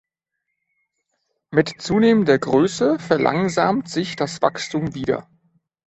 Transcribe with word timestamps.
Mit 1.51 1.75
zunehmender 1.79 2.39
Größe 2.39 2.97
verlangsamt 2.97 3.87
sich 3.87 4.15
das 4.15 4.41
Wachstum 4.41 4.95
wieder. 4.95 5.29